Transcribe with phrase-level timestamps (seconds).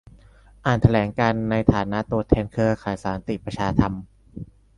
[0.65, 3.93] อ่านแถลงการณ์ในฐานะตัวแทนเครือข่ายสันติประชาธรรม